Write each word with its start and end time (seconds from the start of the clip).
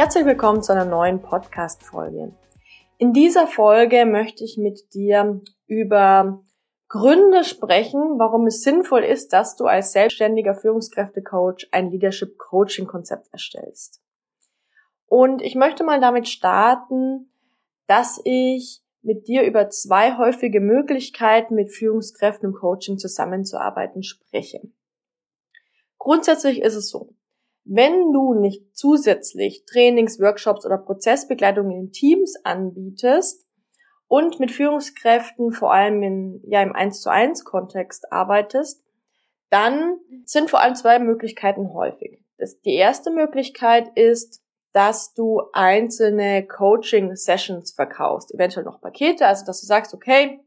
Herzlich 0.00 0.24
willkommen 0.24 0.62
zu 0.62 0.72
einer 0.72 0.86
neuen 0.86 1.20
Podcast-Folge. 1.20 2.32
In 2.96 3.12
dieser 3.12 3.46
Folge 3.46 4.06
möchte 4.06 4.44
ich 4.44 4.56
mit 4.56 4.94
dir 4.94 5.42
über 5.66 6.42
Gründe 6.88 7.44
sprechen, 7.44 8.18
warum 8.18 8.46
es 8.46 8.62
sinnvoll 8.62 9.04
ist, 9.04 9.34
dass 9.34 9.56
du 9.56 9.66
als 9.66 9.92
selbstständiger 9.92 10.54
Führungskräftecoach 10.54 11.68
ein 11.72 11.90
Leadership 11.90 12.38
Coaching 12.38 12.86
Konzept 12.86 13.28
erstellst. 13.30 14.00
Und 15.04 15.42
ich 15.42 15.54
möchte 15.54 15.84
mal 15.84 16.00
damit 16.00 16.28
starten, 16.28 17.30
dass 17.86 18.22
ich 18.24 18.80
mit 19.02 19.28
dir 19.28 19.42
über 19.42 19.68
zwei 19.68 20.16
häufige 20.16 20.62
Möglichkeiten, 20.62 21.54
mit 21.54 21.72
Führungskräften 21.72 22.48
im 22.48 22.54
Coaching 22.54 22.96
zusammenzuarbeiten, 22.96 24.02
spreche. 24.02 24.62
Grundsätzlich 25.98 26.62
ist 26.62 26.76
es 26.76 26.88
so, 26.88 27.12
wenn 27.64 28.12
du 28.12 28.34
nicht 28.34 28.76
zusätzlich 28.76 29.64
Trainings, 29.66 30.20
Workshops 30.20 30.64
oder 30.64 30.78
Prozessbegleitungen 30.78 31.72
in 31.72 31.92
Teams 31.92 32.36
anbietest 32.44 33.46
und 34.08 34.40
mit 34.40 34.50
Führungskräften 34.50 35.52
vor 35.52 35.72
allem 35.72 36.02
in, 36.02 36.40
ja, 36.44 36.62
im 36.62 36.74
1 36.74 37.00
zu 37.00 37.10
1 37.10 37.44
Kontext 37.44 38.12
arbeitest, 38.12 38.82
dann 39.50 39.98
sind 40.24 40.50
vor 40.50 40.60
allem 40.60 40.74
zwei 40.74 40.98
Möglichkeiten 40.98 41.72
häufig. 41.74 42.22
Das, 42.38 42.60
die 42.60 42.74
erste 42.74 43.10
Möglichkeit 43.10 43.90
ist, 43.96 44.42
dass 44.72 45.14
du 45.14 45.42
einzelne 45.52 46.46
Coaching-Sessions 46.46 47.72
verkaufst, 47.72 48.32
eventuell 48.32 48.64
noch 48.64 48.80
Pakete, 48.80 49.26
also 49.26 49.44
dass 49.44 49.60
du 49.60 49.66
sagst, 49.66 49.94
okay, 49.94 50.40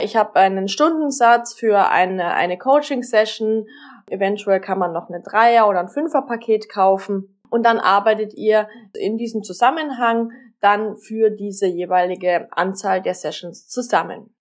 ich 0.00 0.16
habe 0.16 0.34
einen 0.36 0.68
Stundensatz 0.68 1.54
für 1.54 1.88
eine, 1.88 2.34
eine 2.34 2.58
Coaching-Session 2.58 3.66
Eventuell 4.08 4.60
kann 4.60 4.78
man 4.78 4.92
noch 4.92 5.08
eine 5.08 5.22
Dreier- 5.22 5.68
oder 5.68 5.80
ein 5.80 5.88
Fünfer-Paket 5.88 6.68
kaufen. 6.68 7.40
Und 7.50 7.64
dann 7.64 7.78
arbeitet 7.78 8.34
ihr 8.34 8.68
in 8.94 9.16
diesem 9.16 9.42
Zusammenhang 9.42 10.30
dann 10.60 10.96
für 10.96 11.30
diese 11.30 11.66
jeweilige 11.66 12.48
Anzahl 12.50 13.02
der 13.02 13.14
Sessions 13.14 13.68
zusammen. 13.68 14.34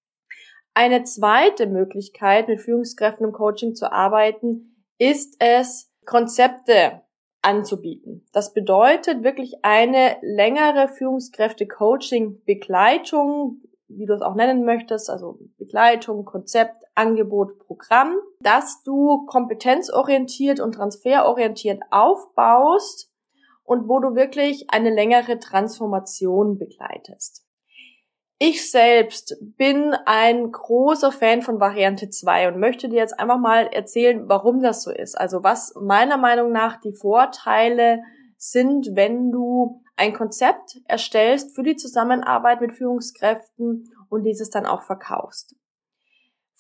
Eine 0.73 1.03
zweite 1.03 1.67
Möglichkeit, 1.67 2.47
mit 2.47 2.61
Führungskräften 2.61 3.27
im 3.27 3.33
Coaching 3.33 3.75
zu 3.75 3.91
arbeiten, 3.91 4.83
ist 4.97 5.35
es, 5.39 5.91
Konzepte 6.05 7.01
anzubieten. 7.41 8.25
Das 8.31 8.53
bedeutet 8.53 9.23
wirklich 9.23 9.63
eine 9.63 10.17
längere 10.21 10.87
Führungskräfte-Coaching-Begleitung, 10.87 13.61
wie 13.87 14.05
du 14.05 14.13
es 14.13 14.21
auch 14.21 14.35
nennen 14.35 14.63
möchtest, 14.65 15.09
also 15.09 15.39
Begleitung, 15.57 16.25
Konzept, 16.25 16.82
Angebot, 16.95 17.59
Programm, 17.59 18.15
dass 18.39 18.83
du 18.83 19.25
kompetenzorientiert 19.25 20.59
und 20.59 20.73
transferorientiert 20.73 21.81
aufbaust 21.91 23.11
und 23.63 23.87
wo 23.87 23.99
du 23.99 24.15
wirklich 24.15 24.67
eine 24.69 24.89
längere 24.93 25.39
Transformation 25.39 26.57
begleitest. 26.57 27.45
Ich 28.39 28.69
selbst 28.69 29.37
bin 29.57 29.95
ein 30.05 30.51
großer 30.51 31.11
Fan 31.11 31.41
von 31.41 31.61
Variante 31.61 32.09
2 32.09 32.49
und 32.49 32.59
möchte 32.59 32.89
dir 32.89 32.97
jetzt 32.97 33.17
einfach 33.17 33.39
mal 33.39 33.67
erzählen, 33.67 34.27
warum 34.27 34.61
das 34.61 34.83
so 34.83 34.91
ist. 34.91 35.17
Also 35.17 35.43
was 35.43 35.73
meiner 35.79 36.17
Meinung 36.17 36.51
nach 36.51 36.81
die 36.81 36.93
Vorteile 36.93 38.01
sind, 38.37 38.89
wenn 38.95 39.31
du 39.31 39.81
ein 39.95 40.13
Konzept 40.13 40.81
erstellst 40.87 41.55
für 41.55 41.63
die 41.63 41.77
Zusammenarbeit 41.77 42.59
mit 42.59 42.73
Führungskräften 42.73 43.85
und 44.09 44.23
dieses 44.23 44.49
dann 44.49 44.65
auch 44.65 44.81
verkaufst. 44.81 45.55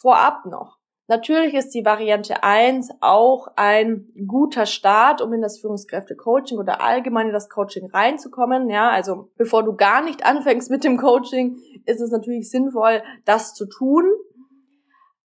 Vorab 0.03 0.45
noch. 0.45 0.79
Natürlich 1.07 1.53
ist 1.53 1.69
die 1.69 1.85
Variante 1.85 2.43
1 2.43 2.89
auch 2.99 3.47
ein 3.55 4.11
guter 4.27 4.65
Start, 4.65 5.21
um 5.21 5.31
in 5.31 5.41
das 5.41 5.59
Führungskräfte-Coaching 5.59 6.57
oder 6.57 6.81
allgemein 6.81 7.27
in 7.27 7.33
das 7.33 7.49
Coaching 7.49 7.89
reinzukommen. 7.89 8.69
Ja, 8.69 8.89
also 8.89 9.31
bevor 9.37 9.63
du 9.63 9.77
gar 9.77 10.03
nicht 10.03 10.25
anfängst 10.25 10.69
mit 10.69 10.83
dem 10.83 10.97
Coaching, 10.97 11.57
ist 11.85 12.01
es 12.01 12.11
natürlich 12.11 12.49
sinnvoll, 12.49 13.01
das 13.23 13.53
zu 13.53 13.65
tun. 13.65 14.03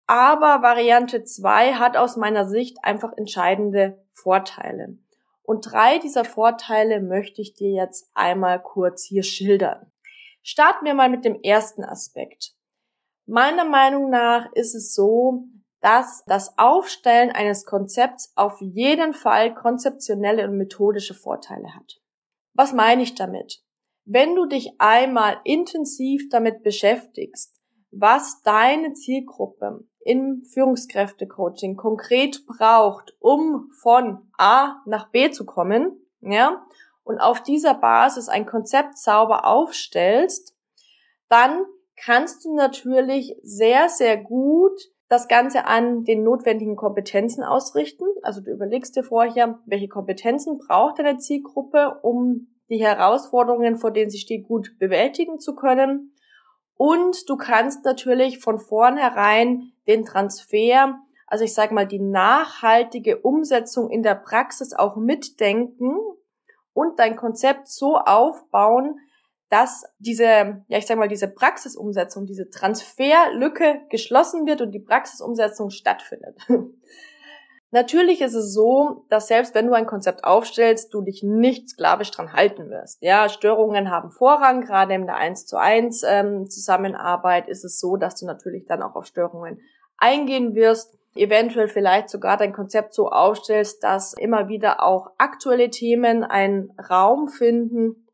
Aber 0.07 0.63
Variante 0.63 1.25
2 1.25 1.75
hat 1.75 1.97
aus 1.97 2.17
meiner 2.17 2.47
Sicht 2.47 2.79
einfach 2.85 3.13
entscheidende 3.17 4.05
Vorteile. 4.13 4.97
Und 5.43 5.73
drei 5.73 5.99
dieser 5.99 6.25
Vorteile 6.25 7.01
möchte 7.01 7.43
ich 7.43 7.55
dir 7.55 7.71
jetzt 7.71 8.13
einmal 8.15 8.63
kurz 8.63 9.05
hier 9.05 9.25
schildern. 9.25 9.91
Starten 10.43 10.87
wir 10.87 10.95
mal 10.95 11.11
mit 11.11 11.25
dem 11.25 11.35
ersten 11.43 11.83
Aspekt. 11.83 12.58
Meiner 13.31 13.67
Meinung 13.67 14.09
nach 14.09 14.51
ist 14.55 14.75
es 14.75 14.95
so, 14.95 15.45
dass 15.83 16.25
das 16.25 16.57
Aufstellen 16.57 17.31
eines 17.31 17.67
Konzepts 17.67 18.33
auf 18.37 18.59
jeden 18.63 19.13
Fall 19.13 19.55
konzeptionelle 19.55 20.49
und 20.49 20.57
methodische 20.57 21.13
Vorteile 21.13 21.75
hat. 21.75 22.01
Was 22.55 22.73
meine 22.73 23.03
ich 23.03 23.15
damit? 23.15 23.63
Wenn 24.07 24.35
du 24.35 24.47
dich 24.47 24.73
einmal 24.79 25.43
intensiv 25.45 26.31
damit 26.31 26.63
beschäftigst, 26.63 27.55
was 27.91 28.41
deine 28.41 28.95
Zielgruppe 28.95 29.85
im 30.01 30.43
Führungskräftecoaching 30.55 31.77
konkret 31.77 32.47
braucht, 32.47 33.15
um 33.21 33.71
von 33.83 34.31
A 34.39 34.81
nach 34.87 35.11
B 35.11 35.31
zu 35.31 35.45
kommen, 35.45 36.01
ja, 36.23 36.65
und 37.05 37.19
auf 37.19 37.43
dieser 37.43 37.75
Basis 37.75 38.31
ein 38.31 38.47
Konzept 38.47 38.97
sauber 38.97 39.45
aufstellst, 39.45 40.57
dann 41.29 41.67
kannst 42.05 42.45
du 42.45 42.55
natürlich 42.55 43.37
sehr, 43.43 43.89
sehr 43.89 44.17
gut 44.17 44.81
das 45.09 45.27
Ganze 45.27 45.65
an 45.65 46.05
den 46.05 46.23
notwendigen 46.23 46.77
Kompetenzen 46.77 47.43
ausrichten. 47.43 48.05
Also 48.23 48.41
du 48.43 48.51
überlegst 48.51 48.95
dir 48.95 49.03
vorher, 49.03 49.59
welche 49.65 49.89
Kompetenzen 49.89 50.59
braucht 50.59 50.99
deine 50.99 51.19
Zielgruppe, 51.19 51.99
um 52.03 52.49
die 52.69 52.83
Herausforderungen, 52.83 53.79
vor 53.79 53.91
denen 53.91 54.11
sie 54.11 54.19
steht, 54.19 54.47
gut 54.47 54.79
bewältigen 54.79 55.39
zu 55.39 55.55
können. 55.55 56.13
Und 56.77 57.29
du 57.29 57.37
kannst 57.37 57.85
natürlich 57.85 58.39
von 58.39 58.59
vornherein 58.59 59.73
den 59.87 60.05
Transfer, 60.05 60.99
also 61.27 61.45
ich 61.45 61.55
sage 61.55 61.75
mal 61.75 61.87
die 61.87 62.01
nachhaltige 62.01 63.19
Umsetzung 63.19 63.91
in 63.91 64.03
der 64.03 64.15
Praxis 64.15 64.75
auch 64.75 64.97
mitdenken 64.97 65.97
und 66.75 66.99
dein 66.99 67.17
Konzept 67.17 67.69
so 67.69 67.97
aufbauen, 67.97 69.01
dass 69.51 69.85
diese, 69.99 70.25
ja 70.25 70.79
ich 70.79 70.87
sag 70.87 70.99
mal, 70.99 71.09
diese 71.09 71.29
Praxisumsetzung, 71.29 72.27
diese 72.27 72.51
Transferlücke 72.51 73.81
geschlossen 73.91 74.47
wird 74.47 74.61
und 74.61 74.73
die 74.73 74.81
Praxisumsetzung 74.81 75.71
stattfindet. 75.71 76.37
Natürlich 77.71 78.23
ist 78.23 78.35
es 78.35 78.55
so, 78.55 79.05
dass 79.11 79.29
selbst 79.29 79.55
wenn 79.55 79.67
du 79.67 79.75
ein 79.75 79.87
Konzept 79.87 80.25
aufstellst, 80.25 80.95
du 80.95 81.03
dich 81.03 81.23
nicht 81.23 81.69
sklavisch 81.69 82.11
dran 82.11 82.33
halten 82.33 82.71
wirst. 82.71 83.03
Ja, 83.03 83.29
Störungen 83.29 83.91
haben 83.91 84.11
Vorrang, 84.11 84.63
gerade 84.63 84.95
in 84.95 85.05
der 85.05 85.17
1 85.17 85.45
zu 85.45 85.59
1 85.59 86.03
ähm, 86.09 86.49
Zusammenarbeit 86.49 87.47
ist 87.47 87.65
es 87.65 87.79
so, 87.79 87.97
dass 87.97 88.19
du 88.19 88.25
natürlich 88.25 88.65
dann 88.67 88.83
auch 88.83 88.95
auf 88.95 89.05
Störungen 89.05 89.61
eingehen 89.99 90.55
wirst, 90.55 90.97
eventuell 91.15 91.69
vielleicht 91.69 92.09
sogar 92.09 92.39
dein 92.39 92.55
Konzept 92.55 92.95
so 92.95 93.09
aufstellst, 93.09 93.85
dass 93.85 94.15
immer 94.15 94.49
wieder 94.49 94.83
auch 94.83 95.11
aktuelle 95.19 95.69
Themen 95.69 96.25
einen 96.25 96.73
Raum 96.89 97.29
finden, 97.29 98.08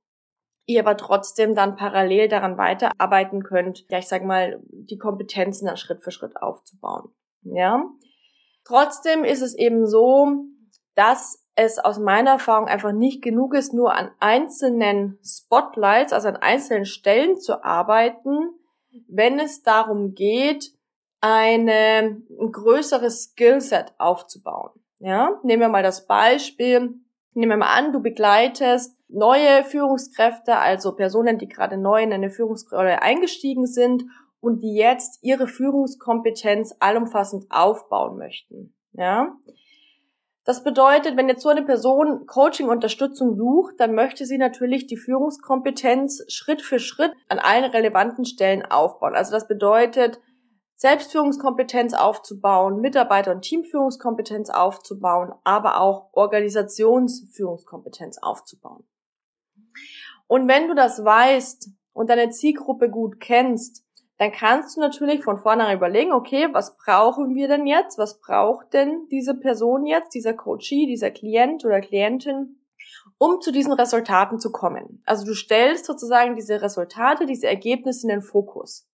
ihr 0.67 0.81
aber 0.81 0.97
trotzdem 0.97 1.55
dann 1.55 1.77
parallel 1.77 2.29
daran 2.29 2.57
weiterarbeiten 2.57 3.43
könnt, 3.43 3.85
ja, 3.89 3.99
ich 3.99 4.09
sag 4.09 4.25
mal, 4.25 4.61
die 4.69 4.99
Kompetenzen 4.99 5.67
dann 5.67 5.77
Schritt 5.77 6.03
für 6.03 6.11
Schritt 6.11 6.37
aufzubauen. 6.37 7.11
Ja. 7.43 7.85
Trotzdem 8.65 9.25
ist 9.25 9.43
es 9.43 9.55
eben 9.55 9.87
so, 9.87 10.47
dass 10.95 11.45
es 11.55 11.79
aus 11.79 11.99
meiner 11.99 12.33
Erfahrung 12.33 12.67
einfach 12.67 12.93
nicht 12.93 13.23
genug 13.23 13.55
ist, 13.55 13.75
nur 13.75 13.95
an 13.95 14.11
einzelnen 14.21 15.19
Spotlights, 15.23 16.13
also 16.13 16.29
an 16.29 16.37
einzelnen 16.37 16.87
Stellen 16.87 17.39
zu 17.39 17.63
arbeiten, 17.63 18.51
wenn 19.09 19.39
es 19.39 19.63
darum 19.63 20.15
geht, 20.15 20.73
eine, 21.21 22.23
ein 22.41 22.53
größeres 22.53 23.25
Skillset 23.25 23.93
aufzubauen. 23.99 24.71
Ja, 24.99 25.39
nehmen 25.43 25.61
wir 25.61 25.69
mal 25.69 25.83
das 25.83 26.07
Beispiel. 26.07 26.95
Nehmen 27.35 27.51
wir 27.51 27.57
mal 27.57 27.77
an, 27.77 27.93
du 27.93 28.01
begleitest 28.01 28.97
neue 29.15 29.65
Führungskräfte, 29.65 30.57
also 30.57 30.95
Personen, 30.95 31.39
die 31.39 31.49
gerade 31.49 31.77
neu 31.77 32.03
in 32.03 32.13
eine 32.13 32.31
Führungsrolle 32.31 33.01
eingestiegen 33.01 33.67
sind 33.67 34.05
und 34.41 34.63
die 34.63 34.75
jetzt 34.75 35.21
ihre 35.23 35.47
Führungskompetenz 35.47 36.75
allumfassend 36.81 37.47
aufbauen 37.51 38.19
möchten. 38.19 38.75
Ja? 38.93 39.37
Das 40.45 40.63
bedeutet, 40.63 41.17
wenn 41.17 41.31
jetzt 41.31 41.43
so 41.43 41.49
eine 41.49 41.63
Person 41.63 42.27
Coaching-Unterstützung 42.27 43.37
sucht, 43.37 43.77
dann 43.79 43.95
möchte 43.95 44.27
sie 44.27 44.37
natürlich 44.37 44.87
die 44.87 44.99
Führungskompetenz 44.99 46.25
Schritt 46.29 46.61
für 46.61 46.79
Schritt 46.79 47.13
an 47.29 47.39
allen 47.39 47.71
relevanten 47.71 48.27
Stellen 48.27 48.67
aufbauen. 48.67 49.15
Also 49.15 49.33
das 49.33 49.49
bedeutet, 49.49 50.21
Selbstführungskompetenz 50.77 51.95
aufzubauen, 51.95 52.81
Mitarbeiter- 52.81 53.33
und 53.33 53.43
Teamführungskompetenz 53.43 54.51
aufzubauen, 54.51 55.33
aber 55.45 55.81
auch 55.81 56.09
Organisationsführungskompetenz 56.13 58.19
aufzubauen. 58.21 58.85
Und 60.27 60.49
wenn 60.49 60.69
du 60.69 60.75
das 60.75 61.05
weißt 61.05 61.71
und 61.93 62.11
deine 62.11 62.31
Zielgruppe 62.31 62.91
gut 62.91 63.21
kennst, 63.21 63.85
dann 64.19 64.31
kannst 64.31 64.77
du 64.77 64.81
natürlich 64.81 65.25
von 65.25 65.39
vornherein 65.39 65.77
überlegen, 65.77 66.13
okay, 66.13 66.49
was 66.53 66.77
brauchen 66.77 67.35
wir 67.35 67.49
denn 67.49 67.67
jetzt? 67.67 67.99
Was 67.99 68.21
braucht 68.21 68.73
denn 68.73 69.09
diese 69.11 69.35
Person 69.35 69.87
jetzt, 69.87 70.15
dieser 70.15 70.35
Coachee, 70.35 70.87
dieser 70.87 71.11
Klient 71.11 71.65
oder 71.65 71.81
Klientin, 71.81 72.61
um 73.19 73.41
zu 73.41 73.51
diesen 73.51 73.73
Resultaten 73.73 74.39
zu 74.39 74.53
kommen? 74.53 75.03
Also 75.05 75.27
du 75.27 75.35
stellst 75.35 75.87
sozusagen 75.87 76.37
diese 76.37 76.63
Resultate, 76.63 77.27
diese 77.27 77.49
Ergebnisse 77.49 78.07
in 78.07 78.11
den 78.11 78.23
Fokus. 78.23 78.89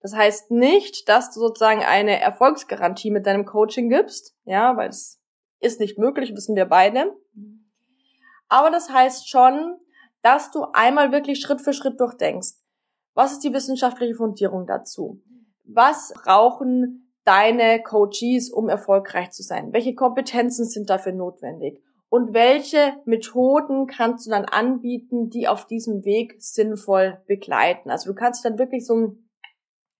Das 0.00 0.14
heißt 0.14 0.50
nicht, 0.50 1.08
dass 1.08 1.32
du 1.32 1.40
sozusagen 1.40 1.82
eine 1.82 2.20
Erfolgsgarantie 2.20 3.10
mit 3.10 3.26
deinem 3.26 3.46
Coaching 3.46 3.88
gibst, 3.88 4.36
ja, 4.44 4.76
weil 4.76 4.90
es 4.90 5.20
ist 5.60 5.80
nicht 5.80 5.98
möglich, 5.98 6.34
wissen 6.34 6.56
wir 6.56 6.66
beide. 6.66 7.16
Aber 8.48 8.70
das 8.70 8.90
heißt 8.90 9.30
schon, 9.30 9.78
dass 10.24 10.50
du 10.50 10.64
einmal 10.72 11.12
wirklich 11.12 11.38
Schritt 11.38 11.60
für 11.60 11.74
Schritt 11.74 12.00
durchdenkst. 12.00 12.54
Was 13.12 13.32
ist 13.32 13.44
die 13.44 13.52
wissenschaftliche 13.52 14.14
Fundierung 14.14 14.66
dazu? 14.66 15.22
Was 15.64 16.14
brauchen 16.14 17.12
deine 17.24 17.82
Coaches, 17.82 18.50
um 18.50 18.70
erfolgreich 18.70 19.30
zu 19.32 19.42
sein? 19.42 19.74
Welche 19.74 19.94
Kompetenzen 19.94 20.64
sind 20.64 20.88
dafür 20.88 21.12
notwendig? 21.12 21.82
Und 22.08 22.32
welche 22.32 22.94
Methoden 23.04 23.86
kannst 23.86 24.26
du 24.26 24.30
dann 24.30 24.46
anbieten, 24.46 25.28
die 25.28 25.46
auf 25.46 25.66
diesem 25.66 26.06
Weg 26.06 26.36
sinnvoll 26.38 27.22
begleiten? 27.26 27.90
Also 27.90 28.10
du 28.10 28.14
kannst 28.14 28.46
dann 28.46 28.58
wirklich 28.58 28.86
so 28.86 28.96
ein, 28.96 29.28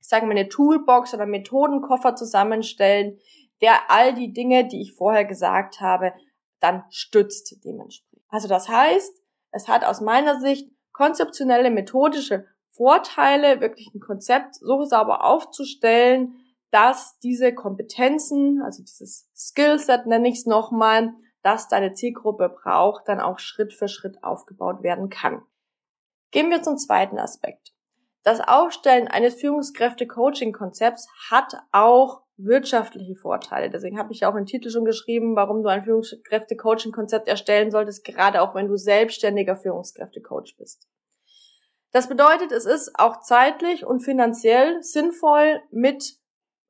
ich 0.01 0.09
sage 0.09 0.25
mal, 0.25 0.33
eine 0.33 0.49
Toolbox 0.49 1.13
oder 1.13 1.27
Methodenkoffer 1.27 2.17
zusammenstellen, 2.17 3.19
der 3.61 3.91
all 3.91 4.15
die 4.15 4.33
Dinge, 4.33 4.67
die 4.67 4.81
ich 4.81 4.95
vorher 4.95 5.27
gesagt 5.27 5.81
habe, 5.81 6.15
dann 6.61 6.85
stützt 6.89 7.63
dementsprechend. 7.63 8.25
Also 8.29 8.49
das 8.49 8.71
heißt, 8.71 9.24
es 9.55 9.69
hat 9.69 9.85
aus 9.85 10.01
meiner 10.01 10.41
Sicht 10.41 10.69
konzeptionelle, 10.93 11.71
methodische 11.71 12.47
Vorteile, 12.71 13.61
wirklich 13.61 13.95
ein 13.95 14.01
Konzept 14.01 14.57
so 14.57 14.85
sauber 14.85 15.25
aufzustellen, 15.25 16.35
dass 16.73 17.19
diese 17.21 17.55
Kompetenzen, 17.55 18.61
also 18.63 18.83
dieses 18.83 19.31
Skillset 19.35 20.07
nenne 20.07 20.29
ich 20.29 20.39
es 20.39 20.47
nochmal, 20.47 21.13
das 21.43 21.69
deine 21.69 21.93
Zielgruppe 21.93 22.49
braucht, 22.49 23.07
dann 23.07 23.21
auch 23.21 23.39
Schritt 23.39 23.73
für 23.73 23.87
Schritt 23.87 24.25
aufgebaut 24.25 24.83
werden 24.83 25.09
kann. 25.09 25.43
Gehen 26.33 26.51
wir 26.51 26.63
zum 26.63 26.77
zweiten 26.77 27.19
Aspekt. 27.19 27.73
Das 28.25 28.41
Aufstellen 28.41 29.07
eines 29.07 29.35
Führungskräfte-Coaching-Konzepts 29.37 31.07
hat 31.31 31.55
auch 31.71 32.24
wirtschaftliche 32.37 33.15
Vorteile. 33.15 33.71
Deswegen 33.71 33.99
habe 33.99 34.13
ich 34.13 34.27
auch 34.27 34.35
im 34.35 34.47
Titel 34.47 34.71
schon 34.71 34.85
geschrieben, 34.85 35.37
warum 35.37 35.63
du 35.63 35.69
ein 35.69 35.85
Führungskräfte-Coaching-Konzept 35.85 37.29
erstellen 37.29 37.71
solltest, 37.71 38.05
gerade 38.05 38.43
auch 38.43 38.55
wenn 38.55 38.69
du 38.69 38.77
selbstständiger 38.77 39.57
Führungskräfte-Coach 39.57 40.57
bist. 40.57 40.89
Das 41.93 42.09
bedeutet, 42.09 42.51
es 42.51 42.67
ist 42.67 42.93
auch 42.99 43.21
zeitlich 43.21 43.87
und 43.87 44.01
finanziell 44.01 44.83
sinnvoll, 44.83 45.61
mit 45.71 46.19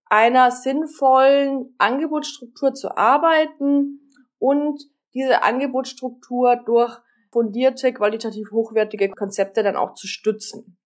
einer 0.05 0.51
sinnvollen 0.51 1.75
Angebotsstruktur 1.79 2.75
zu 2.75 2.97
arbeiten 2.97 4.11
und 4.39 4.83
diese 5.15 5.43
Angebotsstruktur 5.43 6.57
durch 6.57 7.01
fundierte, 7.33 7.93
qualitativ 7.95 8.51
hochwertige 8.53 9.09
Konzepte 9.11 9.63
dann 9.63 9.77
auch 9.77 9.95
zu 9.95 10.07
stützen. 10.07 10.77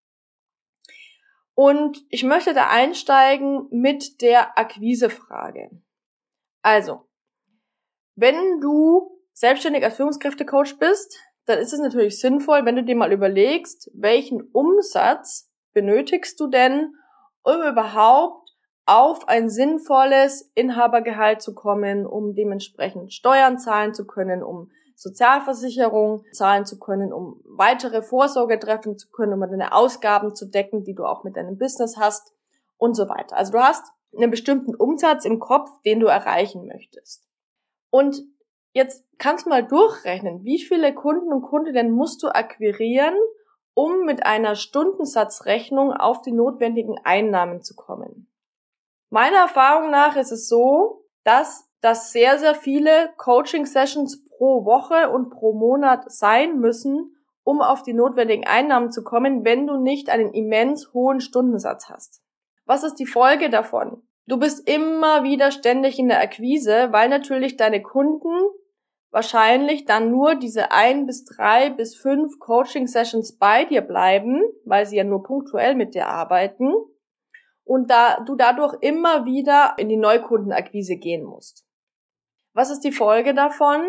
Und 1.59 2.07
ich 2.09 2.23
möchte 2.23 2.55
da 2.55 2.69
einsteigen 2.69 3.67
mit 3.73 4.23
der 4.23 4.57
Akquisefrage. 4.57 5.71
Also, 6.63 7.09
wenn 8.15 8.61
du 8.61 9.19
selbstständig 9.33 9.83
als 9.83 9.97
Führungskräftecoach 9.97 10.79
bist, 10.79 11.19
dann 11.47 11.59
ist 11.59 11.73
es 11.73 11.81
natürlich 11.81 12.21
sinnvoll, 12.21 12.65
wenn 12.65 12.77
du 12.77 12.85
dir 12.85 12.95
mal 12.95 13.13
überlegst, 13.13 13.91
welchen 13.93 14.41
Umsatz 14.53 15.51
benötigst 15.73 16.39
du 16.39 16.47
denn, 16.47 16.95
um 17.43 17.61
überhaupt 17.61 18.49
auf 18.87 19.27
ein 19.27 19.51
sinnvolles 19.51 20.53
Inhabergehalt 20.55 21.43
zu 21.43 21.57
kommen, 21.57 22.07
um 22.07 22.37
dementsprechend 22.37 23.13
Steuern 23.13 23.59
zahlen 23.59 23.95
zu 23.95 24.07
können, 24.07 24.45
um 24.45 24.71
Sozialversicherung 24.99 26.25
zahlen 26.33 26.67
zu 26.67 26.79
können, 26.79 27.13
um 27.13 27.41
weitere 27.45 28.03
Vorsorge 28.03 28.59
treffen 28.59 28.99
zu 28.99 29.09
können, 29.11 29.33
um 29.33 29.41
deine 29.41 29.73
Ausgaben 29.73 30.35
zu 30.35 30.47
decken, 30.47 30.85
die 30.85 30.95
du 30.95 31.05
auch 31.05 31.25
mit 31.25 31.37
deinem 31.37 31.57
Business 31.57 31.97
hast 31.97 32.33
und 32.77 32.95
so 32.95 33.09
weiter. 33.09 33.37
Also 33.37 33.53
du 33.53 33.61
hast 33.61 33.85
einen 34.17 34.31
bestimmten 34.31 34.75
Umsatz 34.75 35.25
im 35.25 35.39
Kopf, 35.39 35.71
den 35.85 36.01
du 36.01 36.07
erreichen 36.07 36.67
möchtest. 36.67 37.27
Und 37.91 38.23
Jetzt 38.79 39.05
kannst 39.19 39.47
du 39.47 39.51
mal 39.51 39.67
durchrechnen, 39.67 40.45
wie 40.45 40.61
viele 40.61 40.95
Kunden 40.95 41.33
und 41.33 41.43
Kundinnen 41.43 41.91
musst 41.91 42.23
du 42.23 42.29
akquirieren, 42.29 43.17
um 43.75 44.05
mit 44.05 44.25
einer 44.25 44.55
Stundensatzrechnung 44.55 45.93
auf 45.93 46.23
die 46.23 46.31
notwendigen 46.31 46.97
Einnahmen 47.03 47.63
zu 47.63 47.75
kommen. 47.75 48.31
Meiner 49.11 49.39
Erfahrung 49.39 49.91
nach 49.91 50.17
ist 50.17 50.31
es 50.31 50.49
so, 50.49 51.05
dass 51.25 51.69
das 51.81 52.13
sehr, 52.13 52.39
sehr 52.39 52.55
viele 52.55 53.11
Coaching-Sessions 53.17 54.25
pro 54.39 54.65
Woche 54.65 55.11
und 55.11 55.31
pro 55.31 55.53
Monat 55.53 56.11
sein 56.11 56.61
müssen, 56.61 57.17
um 57.43 57.61
auf 57.61 57.83
die 57.83 57.93
notwendigen 57.93 58.47
Einnahmen 58.47 58.93
zu 58.93 59.03
kommen, 59.03 59.45
wenn 59.45 59.67
du 59.67 59.77
nicht 59.77 60.11
einen 60.11 60.33
immens 60.33 60.93
hohen 60.95 61.21
Stundensatz 61.21 61.91
hast. 61.91 62.23
Was 62.65 62.85
ist 62.85 62.97
die 62.97 63.07
Folge 63.07 63.51
davon? 63.51 64.03
Du 64.27 64.39
bist 64.39 64.69
immer 64.69 65.25
wieder 65.25 65.51
ständig 65.51 65.99
in 65.99 66.09
der 66.09 66.21
Akquise, 66.21 66.89
weil 66.93 67.09
natürlich 67.09 67.57
deine 67.57 67.83
Kunden 67.83 68.31
wahrscheinlich 69.11 69.87
dann 69.87 70.11
nur 70.11 70.35
diese 70.35 70.71
ein 70.71 71.07
bis 71.07 71.25
drei 71.25 71.71
bis 71.71 71.97
fünf 71.97 72.39
Coaching-Sessions 72.39 73.39
bei 73.39 73.65
dir 73.65 73.81
bleiben, 73.81 74.43
weil 74.65 74.87
sie 74.87 74.97
ja 74.97 75.05
nur 75.05 75.23
punktuell 75.23 75.75
mit 75.75 75.95
dir 75.95 76.07
arbeiten 76.07 76.75
und 77.65 77.91
da 77.91 78.21
du 78.21 78.37
dadurch 78.37 78.77
immer 78.83 79.25
wieder 79.25 79.75
in 79.79 79.89
die 79.89 79.97
Neukundenakquise 79.97 80.97
gehen 80.97 81.25
musst. 81.25 81.65
Was 82.53 82.71
ist 82.71 82.81
die 82.81 82.93
Folge 82.93 83.35
davon? 83.35 83.81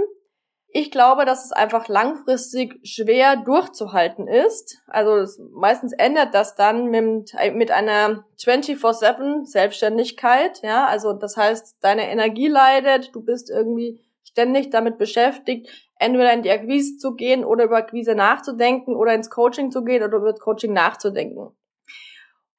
Ich 0.71 0.91
glaube, 0.91 1.25
dass 1.25 1.45
es 1.45 1.51
einfach 1.51 1.87
langfristig 1.87 2.79
schwer 2.83 3.37
durchzuhalten 3.37 4.27
ist. 4.27 4.83
Also 4.85 5.25
meistens 5.51 5.93
ändert 5.93 6.35
das 6.35 6.55
dann 6.55 6.91
mit, 6.91 7.33
mit 7.53 7.71
einer 7.71 8.23
24-7 8.39 9.45
Selbstständigkeit. 9.45 10.61
Ja, 10.61 10.85
also 10.85 11.13
das 11.13 11.37
heißt, 11.37 11.77
deine 11.81 12.11
Energie 12.11 12.47
leidet, 12.47 13.15
du 13.15 13.21
bist 13.21 13.49
irgendwie 13.49 13.99
ständig 14.23 14.69
damit 14.69 14.99
beschäftigt, 14.99 15.67
entweder 15.97 16.31
in 16.33 16.43
die 16.43 16.51
Akquise 16.51 16.97
zu 16.97 17.15
gehen 17.15 17.43
oder 17.43 17.63
über 17.63 17.77
Akquise 17.77 18.13
nachzudenken 18.13 18.95
oder 18.95 19.15
ins 19.15 19.31
Coaching 19.31 19.71
zu 19.71 19.83
gehen 19.83 20.03
oder 20.03 20.17
über 20.17 20.33
Coaching 20.35 20.73
nachzudenken. 20.73 21.49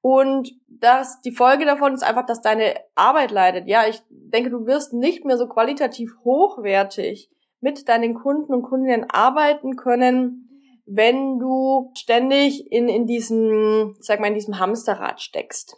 Und 0.02 0.52
das, 0.66 1.20
die 1.20 1.30
Folge 1.30 1.64
davon 1.64 1.94
ist 1.94 2.02
einfach, 2.02 2.26
dass 2.26 2.40
deine 2.40 2.74
Arbeit 2.96 3.30
leidet. 3.30 3.68
Ja, 3.68 3.86
ich 3.86 4.02
denke, 4.08 4.50
du 4.50 4.66
wirst 4.66 4.94
nicht 4.94 5.24
mehr 5.24 5.36
so 5.36 5.46
qualitativ 5.46 6.16
hochwertig 6.24 7.30
mit 7.60 7.88
deinen 7.88 8.14
Kunden 8.14 8.52
und 8.52 8.62
Kundinnen 8.62 9.08
arbeiten 9.10 9.76
können, 9.76 10.48
wenn 10.86 11.38
du 11.38 11.92
ständig 11.94 12.70
in, 12.72 12.88
in 12.88 13.06
diesem, 13.06 13.96
sag 14.00 14.20
mal, 14.20 14.28
in 14.28 14.34
diesem 14.34 14.58
Hamsterrad 14.58 15.20
steckst. 15.20 15.76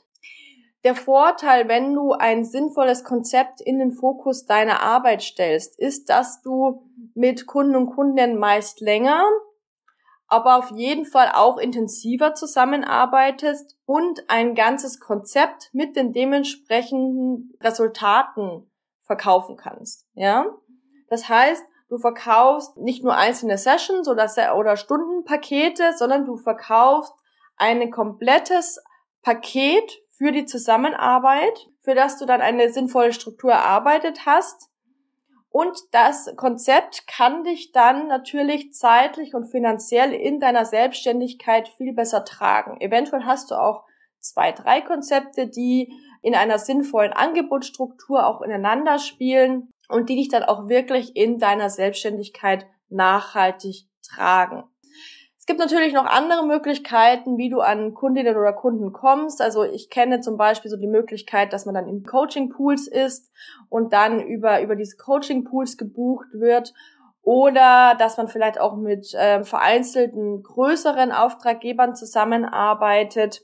Der 0.84 0.94
Vorteil, 0.96 1.68
wenn 1.68 1.94
du 1.94 2.12
ein 2.12 2.44
sinnvolles 2.44 3.04
Konzept 3.04 3.60
in 3.60 3.78
den 3.78 3.92
Fokus 3.92 4.46
deiner 4.46 4.82
Arbeit 4.82 5.22
stellst, 5.22 5.78
ist, 5.78 6.08
dass 6.08 6.40
du 6.42 6.82
mit 7.14 7.46
Kunden 7.46 7.76
und 7.76 7.94
Kundinnen 7.94 8.36
meist 8.38 8.80
länger, 8.80 9.22
aber 10.26 10.56
auf 10.56 10.70
jeden 10.70 11.04
Fall 11.04 11.30
auch 11.34 11.58
intensiver 11.58 12.34
zusammenarbeitest 12.34 13.76
und 13.84 14.24
ein 14.28 14.54
ganzes 14.54 14.98
Konzept 14.98 15.70
mit 15.72 15.94
den 15.94 16.12
dementsprechenden 16.12 17.52
Resultaten 17.60 18.68
verkaufen 19.02 19.56
kannst, 19.56 20.06
ja? 20.14 20.46
Das 21.08 21.28
heißt, 21.28 21.62
du 21.92 21.98
verkaufst 21.98 22.78
nicht 22.78 23.04
nur 23.04 23.14
einzelne 23.14 23.58
Sessions 23.58 24.08
oder, 24.08 24.26
oder 24.56 24.78
Stundenpakete, 24.78 25.92
sondern 25.94 26.24
du 26.24 26.38
verkaufst 26.38 27.12
ein 27.58 27.90
komplettes 27.90 28.82
Paket 29.20 30.00
für 30.08 30.32
die 30.32 30.46
Zusammenarbeit, 30.46 31.68
für 31.82 31.94
das 31.94 32.18
du 32.18 32.24
dann 32.24 32.40
eine 32.40 32.72
sinnvolle 32.72 33.12
Struktur 33.12 33.52
erarbeitet 33.52 34.24
hast. 34.24 34.70
Und 35.50 35.76
das 35.90 36.34
Konzept 36.36 37.06
kann 37.06 37.44
dich 37.44 37.72
dann 37.72 38.06
natürlich 38.06 38.72
zeitlich 38.72 39.34
und 39.34 39.50
finanziell 39.50 40.14
in 40.14 40.40
deiner 40.40 40.64
Selbstständigkeit 40.64 41.68
viel 41.68 41.92
besser 41.92 42.24
tragen. 42.24 42.80
Eventuell 42.80 43.24
hast 43.26 43.50
du 43.50 43.56
auch 43.56 43.84
zwei, 44.22 44.52
drei 44.52 44.80
Konzepte, 44.80 45.48
die 45.48 45.92
in 46.22 46.34
einer 46.34 46.58
sinnvollen 46.58 47.12
Angebotsstruktur 47.12 48.26
auch 48.26 48.40
ineinander 48.42 48.98
spielen 48.98 49.72
und 49.88 50.08
die 50.08 50.16
dich 50.16 50.28
dann 50.28 50.44
auch 50.44 50.68
wirklich 50.68 51.16
in 51.16 51.38
deiner 51.38 51.68
Selbstständigkeit 51.68 52.66
nachhaltig 52.88 53.86
tragen. 54.02 54.64
Es 55.42 55.46
gibt 55.46 55.58
natürlich 55.58 55.92
noch 55.92 56.06
andere 56.06 56.46
Möglichkeiten, 56.46 57.36
wie 57.36 57.50
du 57.50 57.58
an 57.58 57.94
Kundinnen 57.94 58.36
oder 58.36 58.52
Kunden 58.52 58.92
kommst. 58.92 59.42
Also 59.42 59.64
ich 59.64 59.90
kenne 59.90 60.20
zum 60.20 60.36
Beispiel 60.36 60.70
so 60.70 60.76
die 60.76 60.86
Möglichkeit, 60.86 61.52
dass 61.52 61.66
man 61.66 61.74
dann 61.74 61.88
in 61.88 62.04
Coaching-Pools 62.04 62.86
ist 62.86 63.32
und 63.68 63.92
dann 63.92 64.20
über, 64.20 64.62
über 64.62 64.76
diese 64.76 64.96
Coaching-Pools 64.98 65.78
gebucht 65.78 66.28
wird 66.32 66.72
oder 67.22 67.96
dass 67.98 68.18
man 68.18 68.28
vielleicht 68.28 68.60
auch 68.60 68.76
mit 68.76 69.14
äh, 69.14 69.42
vereinzelten 69.42 70.44
größeren 70.44 71.10
Auftraggebern 71.10 71.96
zusammenarbeitet. 71.96 73.42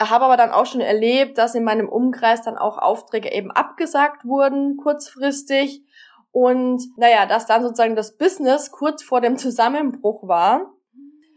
Habe 0.00 0.24
aber 0.24 0.36
dann 0.36 0.50
auch 0.50 0.66
schon 0.66 0.80
erlebt, 0.80 1.38
dass 1.38 1.54
in 1.54 1.64
meinem 1.64 1.88
Umkreis 1.88 2.42
dann 2.42 2.56
auch 2.56 2.78
Aufträge 2.78 3.32
eben 3.32 3.50
abgesagt 3.50 4.24
wurden, 4.24 4.76
kurzfristig 4.76 5.82
und 6.30 6.82
naja, 6.96 7.26
dass 7.26 7.46
dann 7.46 7.62
sozusagen 7.62 7.96
das 7.96 8.16
Business 8.16 8.70
kurz 8.70 9.02
vor 9.02 9.20
dem 9.20 9.38
Zusammenbruch 9.38 10.28
war, 10.28 10.72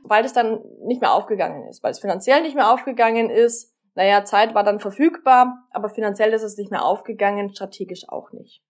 weil 0.03 0.25
es 0.25 0.33
dann 0.33 0.61
nicht 0.85 1.01
mehr 1.01 1.13
aufgegangen 1.13 1.67
ist, 1.67 1.83
weil 1.83 1.91
es 1.91 1.99
finanziell 1.99 2.41
nicht 2.41 2.55
mehr 2.55 2.71
aufgegangen 2.71 3.29
ist. 3.29 3.73
Naja, 3.95 4.23
Zeit 4.23 4.53
war 4.53 4.63
dann 4.63 4.79
verfügbar, 4.79 5.67
aber 5.71 5.89
finanziell 5.89 6.33
ist 6.33 6.43
es 6.43 6.57
nicht 6.57 6.71
mehr 6.71 6.85
aufgegangen, 6.85 7.49
strategisch 7.49 8.07
auch 8.07 8.31
nicht. 8.31 8.61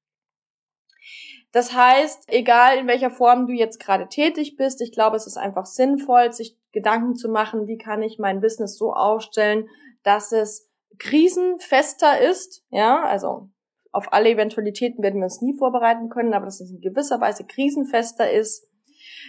Das 1.51 1.75
heißt, 1.75 2.25
egal 2.27 2.77
in 2.77 2.87
welcher 2.87 3.11
Form 3.11 3.45
du 3.45 3.53
jetzt 3.53 3.79
gerade 3.79 4.07
tätig 4.07 4.55
bist, 4.55 4.81
ich 4.81 4.91
glaube, 4.91 5.17
es 5.17 5.27
ist 5.27 5.37
einfach 5.37 5.65
sinnvoll, 5.65 6.31
sich 6.31 6.57
Gedanken 6.71 7.15
zu 7.15 7.29
machen, 7.29 7.67
wie 7.67 7.77
kann 7.77 8.01
ich 8.01 8.19
mein 8.19 8.41
Business 8.41 8.77
so 8.77 8.93
aufstellen, 8.93 9.67
dass 10.03 10.31
es 10.31 10.69
krisenfester 10.97 12.19
ist, 12.21 12.63
ja, 12.69 13.03
also 13.03 13.49
auf 13.91 14.13
alle 14.13 14.29
Eventualitäten 14.29 15.03
werden 15.03 15.19
wir 15.19 15.25
uns 15.25 15.41
nie 15.41 15.57
vorbereiten 15.57 16.09
können, 16.09 16.33
aber 16.33 16.45
dass 16.45 16.61
es 16.61 16.71
in 16.71 16.81
gewisser 16.81 17.19
Weise 17.19 17.43
krisenfester 17.45 18.31
ist, 18.31 18.67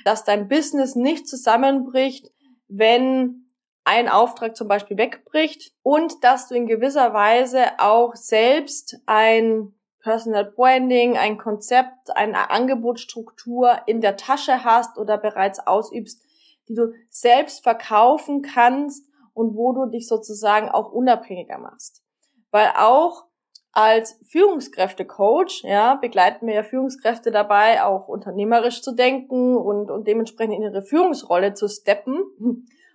dass 0.04 0.24
dein 0.24 0.48
Business 0.48 0.94
nicht 0.94 1.26
zusammenbricht, 1.26 2.30
wenn 2.68 3.46
ein 3.84 4.08
Auftrag 4.08 4.56
zum 4.56 4.68
Beispiel 4.68 4.96
wegbricht 4.96 5.72
und 5.82 6.22
dass 6.22 6.48
du 6.48 6.54
in 6.54 6.66
gewisser 6.66 7.12
Weise 7.12 7.78
auch 7.78 8.14
selbst 8.14 9.00
ein 9.06 9.74
Personal 10.00 10.44
Branding, 10.44 11.16
ein 11.16 11.38
Konzept, 11.38 12.14
eine 12.14 12.50
Angebotsstruktur 12.50 13.82
in 13.86 14.00
der 14.00 14.16
Tasche 14.16 14.64
hast 14.64 14.98
oder 14.98 15.18
bereits 15.18 15.64
ausübst, 15.64 16.24
die 16.68 16.74
du 16.74 16.92
selbst 17.10 17.62
verkaufen 17.62 18.42
kannst 18.42 19.08
und 19.34 19.56
wo 19.56 19.72
du 19.72 19.86
dich 19.86 20.08
sozusagen 20.08 20.68
auch 20.68 20.92
unabhängiger 20.92 21.58
machst. 21.58 22.02
Weil 22.50 22.72
auch 22.76 23.24
als 23.72 24.20
Führungskräftecoach, 24.28 25.62
ja, 25.62 25.94
begleiten 25.94 26.46
wir 26.46 26.54
ja 26.54 26.62
Führungskräfte 26.62 27.30
dabei, 27.30 27.82
auch 27.82 28.06
unternehmerisch 28.06 28.82
zu 28.82 28.94
denken 28.94 29.56
und, 29.56 29.90
und 29.90 30.06
dementsprechend 30.06 30.56
in 30.56 30.62
ihre 30.62 30.82
Führungsrolle 30.82 31.54
zu 31.54 31.68
steppen. 31.68 32.22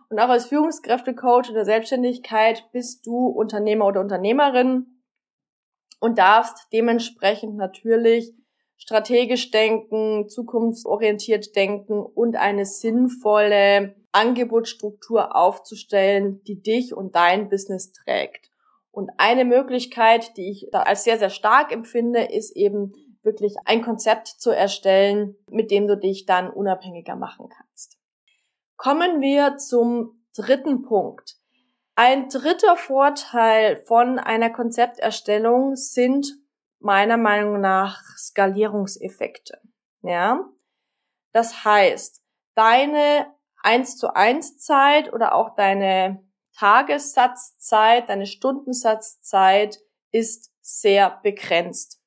Und 0.09 0.19
auch 0.19 0.29
als 0.29 0.45
Führungskräftecoach 0.45 1.49
in 1.49 1.55
der 1.55 1.65
Selbstständigkeit 1.65 2.63
bist 2.71 3.05
du 3.05 3.27
Unternehmer 3.27 3.87
oder 3.87 4.01
Unternehmerin 4.01 5.01
und 5.99 6.17
darfst 6.19 6.67
dementsprechend 6.71 7.55
natürlich 7.57 8.33
strategisch 8.77 9.51
denken, 9.51 10.29
zukunftsorientiert 10.29 11.55
denken 11.55 11.99
und 11.99 12.35
eine 12.35 12.65
sinnvolle 12.65 13.95
Angebotsstruktur 14.11 15.35
aufzustellen, 15.35 16.41
die 16.43 16.61
dich 16.61 16.93
und 16.93 17.15
dein 17.15 17.49
Business 17.49 17.91
trägt. 17.91 18.49
Und 18.91 19.11
eine 19.17 19.45
Möglichkeit, 19.45 20.37
die 20.37 20.49
ich 20.49 20.69
da 20.71 20.83
als 20.83 21.03
sehr, 21.03 21.19
sehr 21.19 21.29
stark 21.29 21.71
empfinde, 21.71 22.23
ist 22.23 22.55
eben 22.55 22.93
wirklich 23.21 23.55
ein 23.65 23.83
Konzept 23.83 24.27
zu 24.27 24.51
erstellen, 24.51 25.35
mit 25.49 25.69
dem 25.69 25.87
du 25.87 25.97
dich 25.97 26.25
dann 26.25 26.49
unabhängiger 26.49 27.15
machen 27.15 27.49
kannst. 27.49 27.97
Kommen 28.75 29.21
wir 29.21 29.57
zum 29.57 30.23
dritten 30.35 30.83
Punkt. 30.83 31.35
Ein 31.95 32.29
dritter 32.29 32.77
Vorteil 32.77 33.77
von 33.85 34.19
einer 34.19 34.51
Konzepterstellung 34.51 35.75
sind 35.75 36.27
meiner 36.79 37.17
Meinung 37.17 37.59
nach 37.59 38.01
Skalierungseffekte. 38.17 39.59
Ja? 40.01 40.47
Das 41.31 41.65
heißt, 41.65 42.21
deine 42.55 43.27
1 43.63 43.97
zu 43.97 44.15
1 44.15 44.57
Zeit 44.59 45.11
oder 45.13 45.35
auch 45.35 45.55
deine 45.55 46.23
Tagessatzzeit, 46.55 48.09
deine 48.09 48.25
Stundensatzzeit 48.25 49.79
ist 50.11 50.51
sehr 50.61 51.19
begrenzt. 51.21 52.01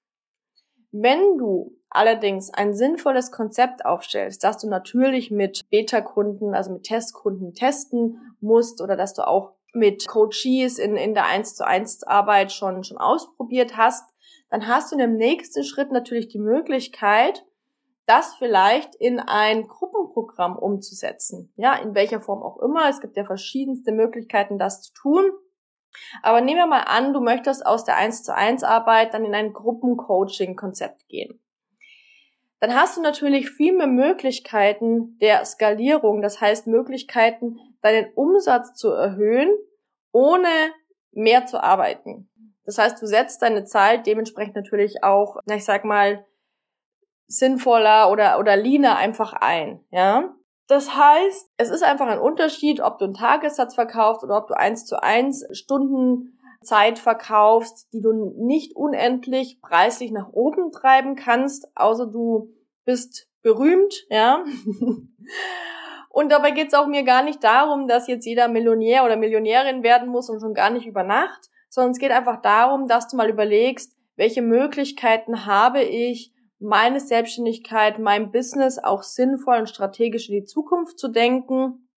Wenn 0.91 1.39
du 1.39 1.77
allerdings 1.89 2.53
ein 2.53 2.75
sinnvolles 2.75 3.31
Konzept 3.31 3.85
aufstellst, 3.85 4.43
dass 4.43 4.59
du 4.59 4.69
natürlich 4.69 5.31
mit 5.31 5.69
Beta-Kunden, 5.71 6.55
also 6.55 6.73
mit 6.73 6.85
Testkunden 6.85 7.53
testen 7.53 8.37
musst 8.41 8.81
oder 8.81 8.97
dass 8.97 9.15
du 9.15 9.27
auch 9.27 9.53
mit 9.73 10.09
Coaches 10.09 10.79
in, 10.79 10.97
in 10.97 11.15
der 11.15 11.27
1 11.27 11.55
zu 11.55 11.67
1 11.67 12.05
Arbeit 12.05 12.53
schon, 12.53 12.83
schon 12.83 12.99
ausprobiert 12.99 13.77
hast, 13.77 14.10
dann 14.51 14.67
hast 14.67 14.91
du 14.91 14.97
in 14.97 15.01
dem 15.01 15.17
nächsten 15.17 15.65
Schritt 15.65 15.93
natürlich 15.93 16.29
die 16.29 16.39
Möglichkeit, 16.39 17.45
das 18.07 18.35
vielleicht 18.35 18.97
in 18.97 19.21
ein 19.21 19.69
Gruppenprogramm 19.69 20.57
umzusetzen. 20.57 21.53
Ja, 21.57 21.77
in 21.77 21.95
welcher 21.95 22.21
Form 22.21 22.43
auch 22.43 22.59
immer. 22.59 22.89
Es 22.89 23.01
gibt 23.01 23.17
ja 23.17 23.25
verschiedenste 23.25 23.93
Möglichkeiten, 23.93 24.59
das 24.59 24.83
zu 24.83 24.93
tun. 24.95 25.31
Aber 26.23 26.41
nehmen 26.41 26.59
wir 26.59 26.67
mal 26.67 26.83
an, 26.83 27.13
du 27.13 27.21
möchtest 27.21 27.65
aus 27.65 27.85
der 27.85 27.97
1 27.97 28.25
zu 28.25 28.35
1 28.35 28.65
Arbeit 28.65 29.15
dann 29.15 29.25
in 29.25 29.35
ein 29.35 29.53
Gruppencoaching-Konzept 29.53 31.09
gehen. 31.09 31.41
Dann 32.61 32.75
hast 32.75 32.97
du 32.97 33.01
natürlich 33.01 33.51
viel 33.51 33.77
mehr 33.77 33.87
Möglichkeiten 33.87 35.19
der 35.19 35.45
Skalierung, 35.45 36.21
das 36.21 36.41
heißt 36.41 36.67
Möglichkeiten, 36.67 37.59
deinen 37.81 38.13
Umsatz 38.15 38.75
zu 38.75 38.91
erhöhen, 38.91 39.51
ohne 40.13 40.49
mehr 41.13 41.47
zu 41.47 41.63
arbeiten. 41.63 42.30
Das 42.65 42.79
heißt, 42.79 43.01
du 43.01 43.07
setzt 43.07 43.43
deine 43.43 43.65
Zeit 43.65 44.07
dementsprechend 44.07 44.55
natürlich 44.55 45.03
auch, 45.03 45.39
ich 45.47 45.65
sag 45.65 45.85
mal, 45.85 46.25
sinnvoller 47.27 48.11
oder, 48.11 48.39
oder 48.39 48.57
leaner 48.57 48.97
einfach 48.97 49.33
ein, 49.33 49.85
ja. 49.91 50.35
Das 50.67 50.95
heißt, 50.95 51.51
es 51.57 51.71
ist 51.71 51.83
einfach 51.83 52.07
ein 52.07 52.21
Unterschied, 52.21 52.81
ob 52.81 52.99
du 52.99 53.07
einen 53.07 53.15
Tagessatz 53.15 53.75
verkaufst 53.75 54.23
oder 54.23 54.37
ob 54.37 54.47
du 54.47 54.57
eins 54.57 54.87
zu 54.87 55.03
eins 55.03 55.45
Stunden 55.51 56.39
Zeit 56.63 56.99
verkaufst, 56.99 57.89
die 57.93 58.01
du 58.01 58.13
nicht 58.13 58.77
unendlich 58.77 59.61
preislich 59.63 60.13
nach 60.13 60.29
oben 60.31 60.71
treiben 60.71 61.17
kannst, 61.17 61.67
außer 61.75 62.07
du 62.07 62.53
bist 62.85 63.29
berühmt, 63.43 63.95
ja. 64.11 64.45
Und 66.09 66.31
dabei 66.33 66.51
geht's 66.51 66.75
auch 66.75 66.87
mir 66.87 67.05
gar 67.05 67.23
nicht 67.23 67.43
darum, 67.45 67.87
dass 67.87 68.09
jetzt 68.09 68.27
jeder 68.27 68.49
Millionär 68.49 69.05
oder 69.05 69.17
Millionärin 69.17 69.85
werden 69.85 70.09
muss 70.09 70.29
und 70.29 70.41
schon 70.41 70.55
gar 70.55 70.71
nicht 70.71 70.87
über 70.87 71.05
Nacht, 71.05 71.49
sondern 71.71 71.93
es 71.93 71.99
geht 71.99 72.13
einfach 72.13 72.43
darum, 72.43 72.87
dass 72.87 73.09
du 73.09 73.17
mal 73.17 73.31
überlegst, 73.31 73.97
welche 74.17 74.43
Möglichkeiten 74.43 75.47
habe 75.47 75.83
ich, 75.83 76.35
meine 76.59 77.01
Selbstständigkeit, 77.01 77.99
mein 77.99 78.31
Business 78.31 78.79
auch 78.79 79.03
sinnvoll 79.03 79.57
und 79.61 79.69
strategisch 79.71 80.29
in 80.29 80.35
die 80.35 80.45
Zukunft 80.45 80.99
zu 80.99 81.09
denken. 81.09 81.89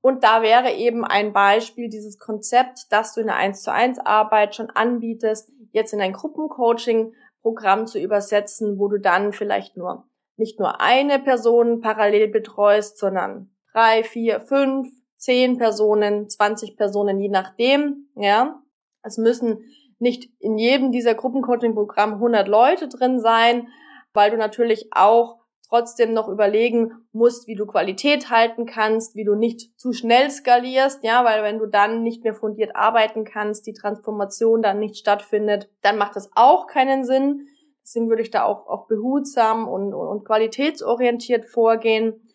Und 0.00 0.24
da 0.24 0.40
wäre 0.40 0.72
eben 0.72 1.04
ein 1.04 1.34
Beispiel 1.34 1.90
dieses 1.90 2.18
Konzept, 2.18 2.86
das 2.88 3.12
du 3.12 3.20
in 3.20 3.26
der 3.26 3.36
1 3.36 3.62
zu 3.62 3.70
1 3.70 3.98
Arbeit 3.98 4.54
schon 4.54 4.70
anbietest, 4.70 5.52
jetzt 5.72 5.92
in 5.92 6.00
ein 6.00 6.14
Gruppencoaching 6.14 7.12
Programm 7.42 7.86
zu 7.86 7.98
übersetzen, 7.98 8.78
wo 8.78 8.88
du 8.88 8.98
dann 8.98 9.34
vielleicht 9.34 9.76
nur 9.76 10.04
nicht 10.40 10.58
nur 10.58 10.80
eine 10.80 11.18
Person 11.18 11.80
parallel 11.80 12.28
betreust, 12.28 12.98
sondern 12.98 13.50
drei, 13.72 14.02
vier, 14.02 14.40
fünf, 14.40 14.88
zehn 15.16 15.58
Personen, 15.58 16.28
20 16.28 16.76
Personen, 16.76 17.20
je 17.20 17.28
nachdem, 17.28 18.08
ja. 18.16 18.60
Es 19.02 19.18
müssen 19.18 19.64
nicht 19.98 20.30
in 20.38 20.58
jedem 20.58 20.92
dieser 20.92 21.14
Gruppencoaching-Programm 21.14 22.14
100 22.14 22.48
Leute 22.48 22.88
drin 22.88 23.20
sein, 23.20 23.68
weil 24.12 24.30
du 24.30 24.36
natürlich 24.36 24.88
auch 24.92 25.40
trotzdem 25.68 26.12
noch 26.12 26.28
überlegen 26.28 26.92
musst, 27.12 27.46
wie 27.46 27.54
du 27.54 27.64
Qualität 27.64 28.28
halten 28.28 28.66
kannst, 28.66 29.14
wie 29.14 29.24
du 29.24 29.36
nicht 29.36 29.78
zu 29.78 29.92
schnell 29.92 30.28
skalierst, 30.30 31.04
ja, 31.04 31.24
weil 31.24 31.44
wenn 31.44 31.58
du 31.58 31.66
dann 31.66 32.02
nicht 32.02 32.24
mehr 32.24 32.34
fundiert 32.34 32.74
arbeiten 32.74 33.24
kannst, 33.24 33.66
die 33.66 33.72
Transformation 33.72 34.62
dann 34.62 34.80
nicht 34.80 34.96
stattfindet, 34.96 35.70
dann 35.82 35.96
macht 35.96 36.16
das 36.16 36.30
auch 36.34 36.66
keinen 36.66 37.04
Sinn. 37.04 37.46
Deswegen 37.82 38.08
würde 38.08 38.22
ich 38.22 38.30
da 38.30 38.44
auch, 38.44 38.66
auch 38.66 38.88
behutsam 38.88 39.68
und, 39.68 39.94
und, 39.94 40.08
und 40.08 40.24
qualitätsorientiert 40.24 41.46
vorgehen. 41.46 42.28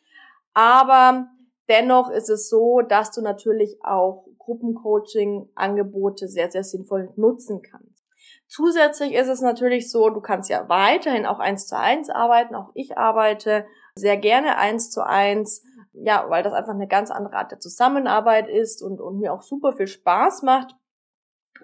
Aber 0.53 1.27
dennoch 1.69 2.09
ist 2.09 2.29
es 2.29 2.49
so, 2.49 2.81
dass 2.81 3.11
du 3.11 3.21
natürlich 3.21 3.77
auch 3.83 4.25
Gruppencoaching-Angebote 4.39 6.27
sehr, 6.27 6.51
sehr 6.51 6.63
sinnvoll 6.63 7.11
nutzen 7.15 7.61
kannst. 7.61 8.03
Zusätzlich 8.47 9.13
ist 9.13 9.27
es 9.27 9.41
natürlich 9.41 9.91
so, 9.91 10.09
du 10.09 10.21
kannst 10.21 10.49
ja 10.49 10.69
weiterhin 10.69 11.25
auch 11.25 11.39
eins 11.39 11.67
zu 11.67 11.77
eins 11.77 12.09
arbeiten. 12.09 12.55
Auch 12.55 12.69
ich 12.73 12.97
arbeite 12.97 13.65
sehr 13.95 14.17
gerne 14.17 14.57
eins 14.57 14.91
zu 14.91 15.05
eins. 15.05 15.63
Ja, 15.93 16.29
weil 16.29 16.43
das 16.43 16.53
einfach 16.53 16.73
eine 16.73 16.87
ganz 16.87 17.09
andere 17.09 17.35
Art 17.35 17.51
der 17.51 17.59
Zusammenarbeit 17.59 18.49
ist 18.49 18.83
und, 18.83 18.99
und 18.99 19.19
mir 19.19 19.33
auch 19.33 19.41
super 19.41 19.73
viel 19.73 19.87
Spaß 19.87 20.43
macht. 20.43 20.75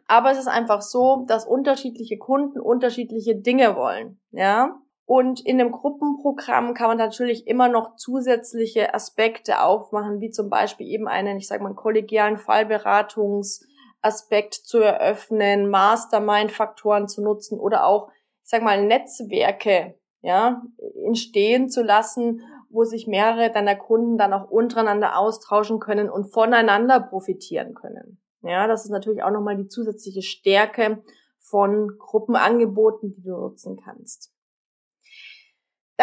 Aber 0.08 0.31
es 0.31 0.39
ist 0.39 0.48
einfach 0.48 0.81
so, 0.81 1.25
dass 1.27 1.46
unterschiedliche 1.46 2.17
Kunden 2.17 2.60
unterschiedliche 2.60 3.36
Dinge 3.36 3.75
wollen, 3.75 4.20
ja. 4.31 4.80
Und 5.13 5.46
in 5.46 5.58
dem 5.58 5.74
Gruppenprogramm 5.74 6.74
kann 6.74 6.88
man 6.88 6.98
natürlich 6.98 7.46
immer 7.46 7.68
noch 7.68 7.98
zusätzliche 7.98 8.94
Aspekte 8.94 9.62
aufmachen, 9.62 10.22
wie 10.22 10.30
zum 10.30 10.50
Beispiel 10.50 10.88
eben 10.88 11.10
einen, 11.10 11.36
ich 11.36 11.50
sage 11.50 11.63
mal, 11.63 11.74
kollegialen 11.74 12.38
Fallberatungsaspekt 12.38 14.53
zu 14.53 14.77
eröffnen, 14.77 15.70
Mastermind-Faktoren 15.70 17.10
zu 17.10 17.22
nutzen 17.22 17.60
oder 17.60 17.88
auch, 17.88 18.10
ich 18.41 18.50
sage 18.50 18.63
mal, 18.63 18.86
Netzwerke, 18.86 20.00
ja, 20.22 20.62
entstehen 21.06 21.68
zu 21.68 21.84
lassen, 21.84 22.44
wo 22.70 22.86
sich 22.86 23.06
mehrere 23.06 23.51
deiner 23.51 23.75
Kunden 23.75 24.18
dann 24.18 24.32
auch 24.32 24.50
untereinander 24.50 25.18
austauschen 25.18 25.82
können 25.82 26.10
und 26.10 26.32
voneinander 26.32 27.01
profitieren 27.01 27.74
können. 27.74 28.22
Ja, 28.44 28.65
das 28.65 28.86
ist 28.86 28.91
natürlich 28.91 29.24
auch 29.24 29.32
nochmal 29.32 29.58
die 29.58 29.68
zusätzliche 29.68 30.22
Stärke 30.22 31.03
von 31.38 31.98
Gruppenangeboten, 32.00 33.13
die 33.13 33.24
du 33.24 33.32
nutzen 33.32 33.75
kannst. 33.75 34.30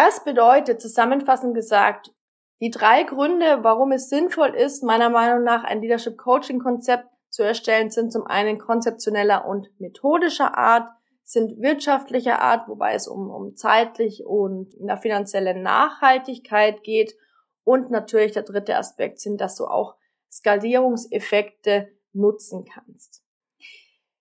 Das 0.00 0.22
bedeutet, 0.22 0.80
zusammenfassend 0.80 1.56
gesagt, 1.56 2.14
die 2.60 2.70
drei 2.70 3.02
Gründe, 3.02 3.64
warum 3.64 3.90
es 3.90 4.08
sinnvoll 4.08 4.50
ist, 4.50 4.84
meiner 4.84 5.10
Meinung 5.10 5.42
nach 5.42 5.64
ein 5.64 5.82
Leadership 5.82 6.16
Coaching 6.16 6.60
Konzept 6.60 7.08
zu 7.30 7.42
erstellen, 7.42 7.90
sind 7.90 8.12
zum 8.12 8.24
einen 8.24 8.60
konzeptioneller 8.60 9.44
und 9.44 9.68
methodischer 9.80 10.56
Art, 10.56 10.88
sind 11.24 11.60
wirtschaftlicher 11.60 12.40
Art, 12.40 12.68
wobei 12.68 12.94
es 12.94 13.08
um, 13.08 13.28
um 13.28 13.56
zeitlich 13.56 14.24
und 14.24 14.72
eine 14.80 14.98
finanzielle 14.98 15.60
Nachhaltigkeit 15.60 16.84
geht. 16.84 17.16
Und 17.64 17.90
natürlich 17.90 18.30
der 18.30 18.44
dritte 18.44 18.76
Aspekt 18.76 19.18
sind, 19.18 19.40
dass 19.40 19.56
du 19.56 19.66
auch 19.66 19.96
Skalierungseffekte 20.30 21.88
nutzen 22.12 22.64
kannst. 22.72 23.24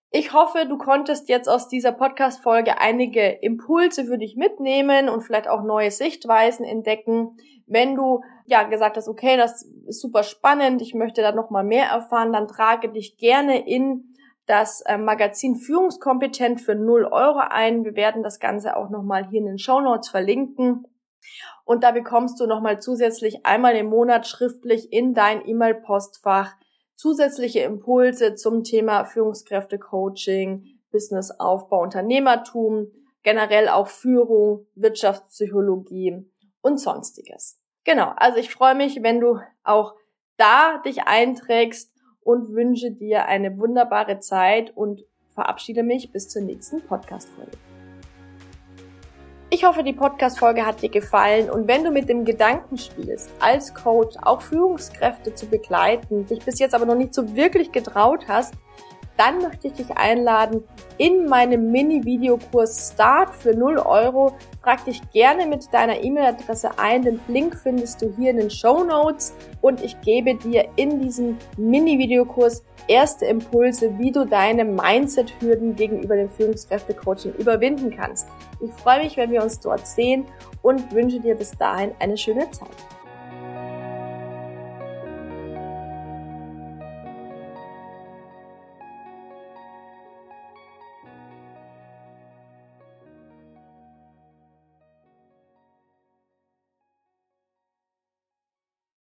Ich 0.10 0.32
hoffe, 0.32 0.66
du 0.66 0.78
konntest 0.78 1.28
jetzt 1.28 1.50
aus 1.50 1.68
dieser 1.68 1.92
Podcast-Folge 1.92 2.80
einige 2.80 3.28
Impulse 3.28 4.06
für 4.06 4.18
dich 4.18 4.38
mitnehmen 4.38 5.10
und 5.10 5.22
vielleicht 5.22 5.50
auch 5.50 5.64
neue 5.64 5.92
Sichtweisen 5.92 6.66
entdecken. 6.66 7.38
Wenn 7.66 7.96
du 7.96 8.22
ja 8.46 8.64
gesagt 8.64 8.96
hast, 8.96 9.10
okay, 9.10 9.36
das 9.36 9.64
ist 9.86 10.00
super 10.00 10.24
spannend, 10.24 10.82
ich 10.82 10.94
möchte 10.94 11.22
da 11.22 11.34
noch 11.34 11.50
mal 11.50 11.66
mehr 11.66 11.88
erfahren, 11.88 12.32
dann 12.32 12.48
trage 12.48 12.90
dich 12.90 13.18
gerne 13.18 13.68
in 13.68 14.16
das 14.46 14.80
äh, 14.86 14.98
Magazin 14.98 15.58
Führungskompetent 15.58 16.62
für 16.62 16.76
0 16.76 17.04
Euro 17.12 17.40
ein. 17.40 17.84
Wir 17.84 17.98
werden 17.98 18.24
das 18.24 18.40
Ganze 18.40 18.78
auch 18.78 18.90
noch 18.90 19.04
mal 19.04 19.28
hier 19.28 19.42
in 19.42 19.46
den 19.46 19.60
Show 19.60 19.82
Notes 19.82 20.08
verlinken. 20.08 20.88
Und 21.66 21.84
da 21.84 21.92
bekommst 21.92 22.40
du 22.40 22.48
noch 22.48 22.62
mal 22.62 22.80
zusätzlich 22.80 23.46
einmal 23.46 23.76
im 23.76 23.88
Monat 23.88 24.26
schriftlich 24.26 24.94
in 24.94 25.14
dein 25.14 25.46
E-Mail-Postfach 25.46 26.56
zusätzliche 26.98 27.60
Impulse 27.60 28.36
zum 28.36 28.64
Thema 28.64 29.06
Führungskräfte-Coaching, 29.06 30.66
Businessaufbau, 30.92 31.82
Unternehmertum, 31.82 32.88
generell 33.24 33.70
auch 33.70 33.88
Führung, 33.88 34.68
Wirtschaftspsychologie 34.76 36.26
und 36.62 36.80
sonstiges. 36.80 37.60
Genau, 37.86 38.12
also 38.18 38.38
ich 38.40 38.52
freue 38.52 38.76
mich, 38.76 39.02
wenn 39.02 39.22
du 39.22 39.40
auch 39.64 39.96
da 40.38 40.82
dich 40.86 41.04
einträgst 41.04 41.94
und 42.20 42.54
wünsche 42.54 42.92
dir 42.92 43.26
eine 43.26 43.58
wunderbare 43.58 44.20
Zeit 44.20 44.76
und 44.76 45.06
verabschiede 45.30 45.84
mich 45.84 46.12
bis 46.12 46.28
zur 46.30 46.42
nächsten 46.42 46.82
Podcast-Folge. 46.82 47.67
Ich 49.50 49.64
hoffe, 49.64 49.82
die 49.82 49.94
Podcast-Folge 49.94 50.66
hat 50.66 50.82
dir 50.82 50.90
gefallen. 50.90 51.50
Und 51.50 51.70
wenn 51.70 51.86
du 51.86 51.90
mit 51.90 52.10
dem 52.10 52.26
Gedanken 52.26 52.78
spielst, 52.78 53.32
als 53.40 53.74
Coach 53.74 54.18
auch 54.22 54.42
Führungskräfte 54.42 55.34
zu 55.36 55.46
begleiten, 55.46 56.26
dich 56.26 56.44
bis 56.44 56.60
jetzt 56.60 56.76
aber 56.76 56.86
noch 56.86 56.96
nicht 56.96 57.14
so 57.14 57.34
wirklich 57.34 57.72
getraut 57.72 58.26
hast, 58.28 58.54
dann 59.18 59.42
möchte 59.42 59.68
ich 59.68 59.74
dich 59.74 59.98
einladen 59.98 60.64
in 60.98 61.26
meinem 61.26 61.72
Mini-Videokurs 61.72 62.92
Start 62.94 63.36
für 63.36 63.56
0 63.56 63.78
Euro. 63.80 64.34
Trag 64.64 64.86
dich 64.86 65.02
gerne 65.12 65.46
mit 65.46 65.74
deiner 65.74 66.04
E-Mail-Adresse 66.04 66.78
ein. 66.78 67.02
Den 67.04 67.20
Link 67.28 67.56
findest 67.56 68.02
du 68.02 68.14
hier 68.18 68.32
in 68.32 68.38
den 68.38 68.50
Show 68.50 68.84
Notes 68.84 69.34
und 69.62 69.84
ich 69.84 70.00
gebe 70.02 70.36
dir 70.36 70.68
in 70.76 71.02
diesem 71.02 71.38
Mini-Videokurs 71.58 72.64
erste 72.88 73.26
Impulse, 73.26 73.98
wie 73.98 74.12
du 74.12 74.26
deine 74.26 74.66
Mindset-Hürden 74.66 75.76
gegenüber 75.76 76.16
dem 76.16 76.30
Führungskräfte-Coaching 76.30 77.34
überwinden 77.34 77.96
kannst. 77.96 78.28
Ich 78.62 78.72
freue 78.72 79.04
mich, 79.04 79.18
wenn 79.18 79.32
wir 79.32 79.44
uns 79.44 79.60
dort 79.60 79.86
sehen 79.86 80.26
und 80.62 80.92
wünsche 80.94 81.20
dir 81.20 81.36
bis 81.36 81.52
dahin 81.52 81.92
eine 82.00 82.18
schöne 82.18 82.50
Zeit. 82.52 82.68